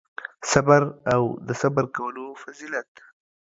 صبر 0.51 0.81
او 1.13 1.23
د 1.47 1.49
صبر 1.61 1.85
کولو 1.95 2.25
فضیلت 2.43 2.89